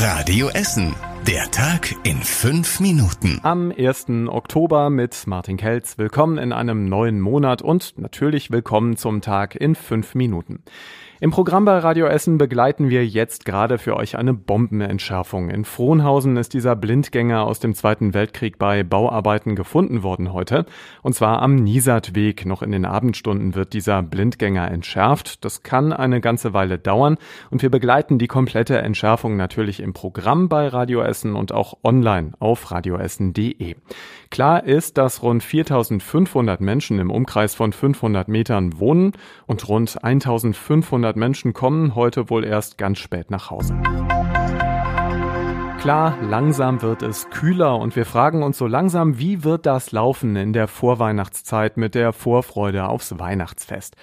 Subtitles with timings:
[0.00, 1.09] Radio Essen.
[1.26, 3.40] Der Tag in fünf Minuten.
[3.42, 4.06] Am 1.
[4.28, 5.98] Oktober mit Martin Kelz.
[5.98, 10.64] Willkommen in einem neuen Monat und natürlich willkommen zum Tag in fünf Minuten.
[11.22, 15.50] Im Programm bei Radio Essen begleiten wir jetzt gerade für euch eine Bombenentschärfung.
[15.50, 20.64] In Frohnhausen ist dieser Blindgänger aus dem Zweiten Weltkrieg bei Bauarbeiten gefunden worden heute.
[21.02, 22.46] Und zwar am Niesatweg.
[22.46, 25.44] Noch in den Abendstunden wird dieser Blindgänger entschärft.
[25.44, 27.18] Das kann eine ganze Weile dauern.
[27.50, 32.32] Und wir begleiten die komplette Entschärfung natürlich im Programm bei Radio Essen und auch online
[32.38, 33.76] auf radioessen.de.
[34.30, 39.12] Klar ist, dass rund 4500 Menschen im Umkreis von 500 Metern wohnen
[39.46, 43.74] und rund 1500 500 Menschen kommen heute wohl erst ganz spät nach Hause.
[45.80, 50.36] Klar, langsam wird es kühler und wir fragen uns so langsam, wie wird das laufen
[50.36, 53.96] in der Vorweihnachtszeit mit der Vorfreude aufs Weihnachtsfest?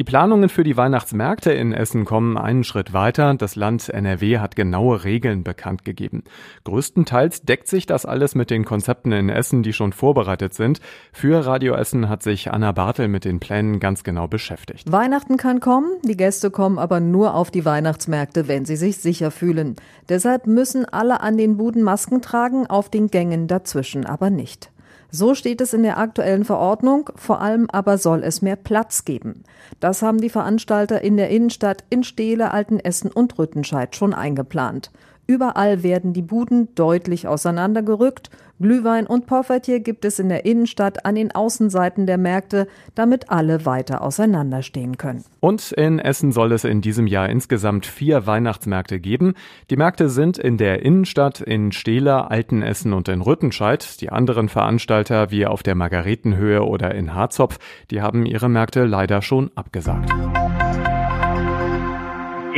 [0.00, 3.34] Die Planungen für die Weihnachtsmärkte in Essen kommen einen Schritt weiter.
[3.34, 6.24] Das Land NRW hat genaue Regeln bekannt gegeben.
[6.64, 10.80] Größtenteils deckt sich das alles mit den Konzepten in Essen, die schon vorbereitet sind.
[11.12, 14.90] Für Radio Essen hat sich Anna Bartel mit den Plänen ganz genau beschäftigt.
[14.90, 19.30] Weihnachten kann kommen, die Gäste kommen aber nur auf die Weihnachtsmärkte, wenn sie sich sicher
[19.30, 19.76] fühlen.
[20.08, 24.70] Deshalb müssen alle an den Buden Masken tragen, auf den Gängen dazwischen aber nicht.
[25.12, 29.42] So steht es in der aktuellen Verordnung, vor allem aber soll es mehr Platz geben.
[29.80, 34.90] Das haben die Veranstalter in der Innenstadt in Steele, Altenessen und Rüttenscheid schon eingeplant.
[35.30, 38.30] Überall werden die Buden deutlich auseinandergerückt.
[38.58, 43.64] Glühwein und Poffertier gibt es in der Innenstadt an den Außenseiten der Märkte, damit alle
[43.64, 45.22] weiter auseinanderstehen können.
[45.38, 49.34] Und in Essen soll es in diesem Jahr insgesamt vier Weihnachtsmärkte geben.
[49.70, 54.00] Die Märkte sind in der Innenstadt, in Stehler, Altenessen und in Rüttenscheid.
[54.00, 57.60] Die anderen Veranstalter wie auf der Margaretenhöhe oder in Harzopf,
[57.92, 60.10] die haben ihre Märkte leider schon abgesagt.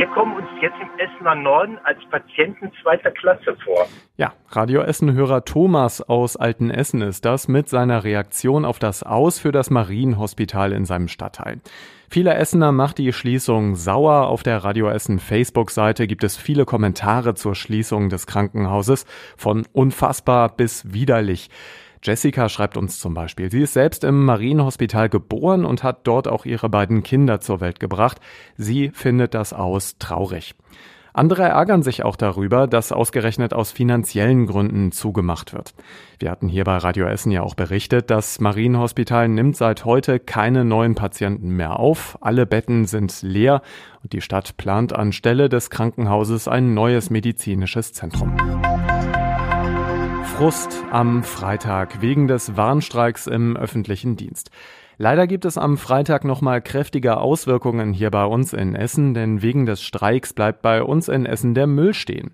[0.03, 3.87] Wir kommen uns jetzt im Essener Norden als Patienten zweiter Klasse vor.
[4.17, 9.53] Ja, Radio Essen-Hörer Thomas aus Altenessen ist das mit seiner Reaktion auf das Aus für
[9.53, 11.61] das Marienhospital in seinem Stadtteil.
[12.09, 14.27] Viele Essener macht die Schließung sauer.
[14.27, 19.05] Auf der Radio Essen Facebook-Seite gibt es viele Kommentare zur Schließung des Krankenhauses
[19.37, 21.49] von unfassbar bis widerlich.
[22.03, 26.45] Jessica schreibt uns zum Beispiel, sie ist selbst im Marienhospital geboren und hat dort auch
[26.45, 28.19] ihre beiden Kinder zur Welt gebracht.
[28.57, 30.53] Sie findet das aus traurig.
[31.13, 35.75] Andere ärgern sich auch darüber, dass ausgerechnet aus finanziellen Gründen zugemacht wird.
[36.17, 40.65] Wir hatten hier bei Radio Essen ja auch berichtet, das Marienhospital nimmt seit heute keine
[40.65, 42.17] neuen Patienten mehr auf.
[42.19, 43.61] Alle Betten sind leer
[44.01, 48.35] und die Stadt plant anstelle des Krankenhauses ein neues medizinisches Zentrum.
[50.37, 54.49] Frust am Freitag wegen des Warnstreiks im öffentlichen Dienst.
[54.97, 59.65] Leider gibt es am Freitag nochmal kräftige Auswirkungen hier bei uns in Essen, denn wegen
[59.65, 62.31] des Streiks bleibt bei uns in Essen der Müll stehen.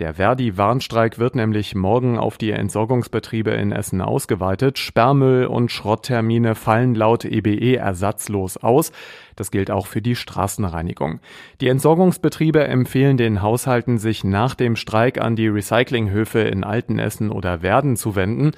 [0.00, 4.76] Der Verdi-Warnstreik wird nämlich morgen auf die Entsorgungsbetriebe in Essen ausgeweitet.
[4.76, 8.90] Sperrmüll und Schrotttermine fallen laut EBE e ersatzlos aus.
[9.36, 11.20] Das gilt auch für die Straßenreinigung.
[11.60, 17.62] Die Entsorgungsbetriebe empfehlen den Haushalten, sich nach dem Streik an die Recyclinghöfe in Altenessen oder
[17.62, 18.50] Werden zu wenden.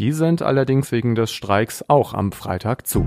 [0.00, 3.06] Die sind allerdings wegen des Streiks auch am Freitag zu.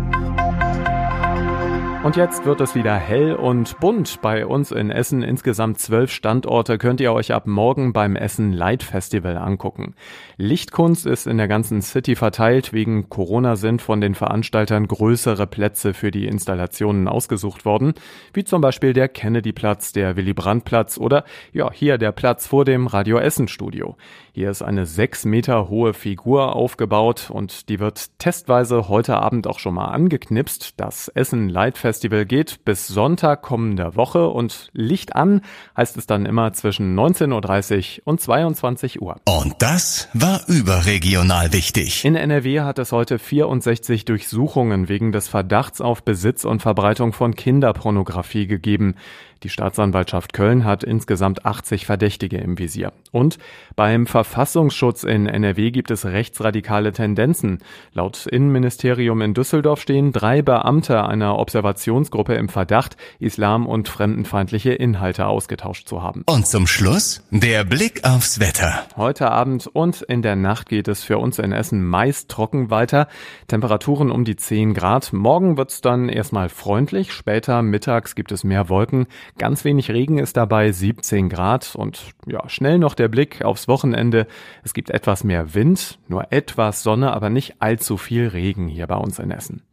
[2.04, 5.24] Und jetzt wird es wieder hell und bunt bei uns in Essen.
[5.24, 9.96] Insgesamt zwölf Standorte könnt ihr euch ab morgen beim Essen Light Festival angucken.
[10.36, 12.74] Lichtkunst ist in der ganzen City verteilt.
[12.74, 17.94] Wegen Corona sind von den Veranstaltern größere Plätze für die Installationen ausgesucht worden,
[18.34, 23.18] wie zum Beispiel der Kennedy-Platz, der Willy-Brandt-Platz oder ja, hier der Platz vor dem Radio
[23.18, 23.96] Essen Studio.
[24.34, 29.60] Hier ist eine sechs Meter hohe Figur aufgebaut und die wird testweise heute Abend auch
[29.60, 30.74] schon mal angeknipst.
[30.82, 35.42] Das Essen Light Festival Festival geht bis Sonntag kommender Woche und Licht an
[35.78, 39.18] heißt es dann immer zwischen 19.30 Uhr und 22 Uhr.
[39.26, 42.04] Und das war überregional wichtig.
[42.04, 47.36] In NRW hat es heute 64 Durchsuchungen wegen des Verdachts auf Besitz und Verbreitung von
[47.36, 48.96] Kinderpornografie gegeben.
[49.44, 52.94] Die Staatsanwaltschaft Köln hat insgesamt 80 Verdächtige im Visier.
[53.12, 53.38] Und
[53.76, 57.60] beim Verfassungsschutz in NRW gibt es rechtsradikale Tendenzen.
[57.92, 65.28] Laut Innenministerium in Düsseldorf stehen drei Beamte einer Observationsgruppe im Verdacht, Islam und fremdenfeindliche Inhalte
[65.28, 66.24] ausgetauscht zu haben.
[66.26, 68.86] Und zum Schluss der Blick aufs Wetter.
[68.96, 73.10] Heute Abend und in der Nacht geht es für uns in Essen meist trocken weiter.
[73.50, 75.12] Temperaturen um die 10 Grad.
[75.12, 77.12] Morgen wird's dann erstmal freundlich.
[77.12, 79.08] Später mittags gibt es mehr Wolken.
[79.38, 84.28] Ganz wenig Regen ist dabei, 17 Grad und ja, schnell noch der Blick aufs Wochenende.
[84.64, 88.96] Es gibt etwas mehr Wind, nur etwas Sonne, aber nicht allzu viel Regen hier bei
[88.96, 89.64] uns in Essen.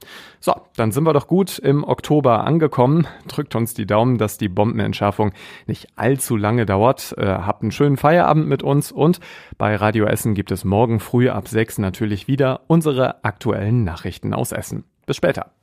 [0.41, 3.07] So, dann sind wir doch gut im Oktober angekommen.
[3.29, 5.33] Drückt uns die Daumen, dass die Bombenentschärfung
[5.67, 7.15] nicht allzu lange dauert.
[7.19, 9.21] Äh, habt einen schönen Feierabend mit uns und
[9.59, 14.53] bei Radio Essen gibt es morgen früh ab 6 natürlich wieder unsere aktuellen Nachrichten aus
[14.53, 14.85] Essen.
[15.05, 15.51] Bis später.